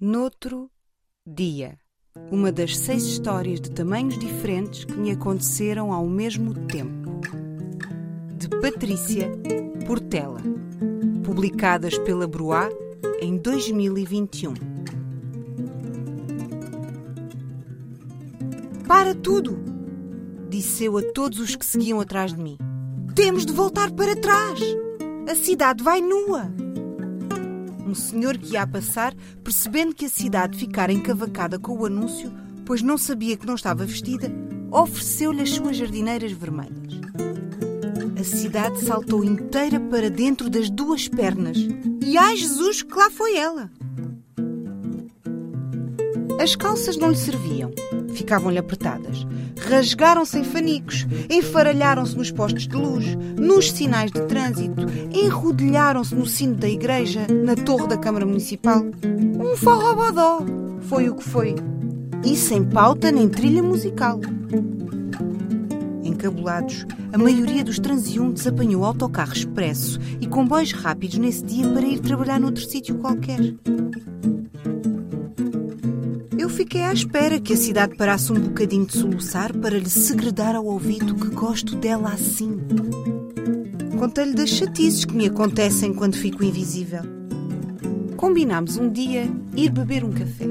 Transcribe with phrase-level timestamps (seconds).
[0.00, 0.70] Noutro
[1.26, 1.76] dia.
[2.30, 7.20] Uma das seis histórias de tamanhos diferentes que me aconteceram ao mesmo tempo.
[8.36, 9.28] De Patrícia
[9.88, 10.40] Portela.
[11.24, 12.68] Publicadas pela Broá
[13.20, 14.54] em 2021.
[18.86, 19.58] Para tudo!
[20.48, 22.56] Disse eu a todos os que seguiam atrás de mim.
[23.16, 24.60] Temos de voltar para trás!
[25.28, 26.67] A cidade vai nua!
[27.88, 32.30] Um senhor que ia a passar, percebendo que a cidade ficara encavacada com o anúncio,
[32.66, 34.30] pois não sabia que não estava vestida,
[34.70, 37.00] ofereceu-lhe as suas jardineiras vermelhas.
[38.20, 41.56] A cidade saltou inteira para dentro das duas pernas.
[42.04, 43.70] E ai Jesus, que lá foi ela!
[46.38, 47.72] As calças não lhe serviam,
[48.14, 49.26] ficavam-lhe apertadas.
[49.58, 54.82] Rasgaram-se em fanicos, enfaralharam-se nos postos de luz, nos sinais de trânsito,
[55.58, 58.84] enrodilharam-se no sino da igreja, na torre da Câmara Municipal.
[59.04, 60.40] Um forrobodó
[60.82, 61.56] foi o que foi.
[62.24, 64.20] E sem pauta nem trilha musical.
[66.04, 71.98] Encabulados, a maioria dos transeuntes apanhou autocarro expresso e comboios rápidos nesse dia para ir
[71.98, 73.40] trabalhar noutro sítio qualquer.
[76.38, 80.54] Eu fiquei à espera que a cidade parasse um bocadinho de soluçar para lhe segredar
[80.54, 82.56] ao ouvido que gosto dela assim.
[83.98, 87.00] Contei-lhe das chatices que me acontecem quando fico invisível.
[88.16, 90.44] Combinámos um dia ir beber um café.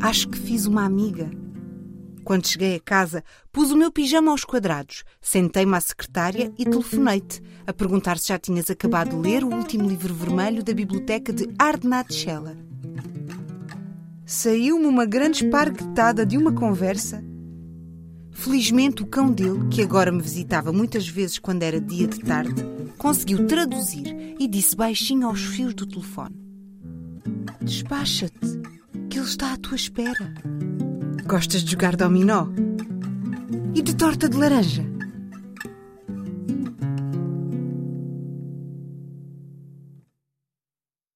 [0.00, 1.30] Acho que fiz uma amiga.
[2.24, 3.22] Quando cheguei a casa,
[3.52, 8.38] pus o meu pijama aos quadrados, sentei-me à secretária e telefonei-te a perguntar se já
[8.38, 12.56] tinhas acabado de ler o último livro vermelho da biblioteca de Ardnat Scheller.
[14.24, 17.22] Saiu-me uma grande esparguetada de uma conversa.
[18.34, 22.62] Felizmente, o cão dele, que agora me visitava muitas vezes quando era dia de tarde,
[22.98, 26.34] conseguiu traduzir e disse baixinho aos fios do telefone:
[27.62, 28.60] Despacha-te,
[29.08, 30.34] que ele está à tua espera.
[31.24, 32.48] Gostas de jogar dominó?
[33.74, 34.93] E de torta de laranja?